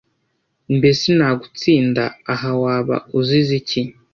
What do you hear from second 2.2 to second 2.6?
aha